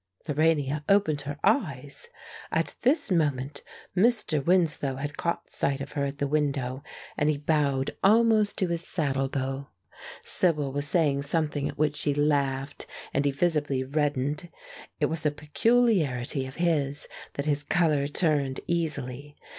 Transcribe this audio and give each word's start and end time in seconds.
Lorania 0.27 0.83
opened 0.89 1.21
her 1.21 1.37
eyes. 1.43 2.07
At 2.51 2.75
this 2.81 3.11
moment 3.11 3.61
Mr. 3.95 4.43
Winslow 4.43 4.95
had 4.95 5.15
caught 5.15 5.51
sight 5.51 5.79
of 5.79 5.91
her 5.91 6.05
at 6.05 6.17
the 6.17 6.25
window, 6.27 6.81
and 7.19 7.29
he 7.29 7.37
bowed 7.37 7.95
almost 8.03 8.57
to 8.57 8.67
his 8.69 8.81
saddle 8.83 9.29
bow; 9.29 9.67
Sibyl 10.23 10.71
was 10.71 10.87
saying 10.87 11.21
something 11.21 11.67
at 11.69 11.77
which 11.77 11.97
she 11.97 12.15
laughed, 12.15 12.87
and 13.13 13.25
he 13.25 13.31
visibly 13.31 13.83
reddened. 13.83 14.49
It 14.99 15.05
was 15.05 15.23
a 15.23 15.29
peculiarity 15.29 16.47
of 16.47 16.55
his 16.55 17.07
that 17.33 17.45
his 17.45 17.63
color 17.63 18.07
turned 18.07 18.59
easily. 18.65 19.35